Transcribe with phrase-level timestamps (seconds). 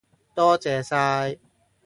[0.33, 1.37] 多謝晒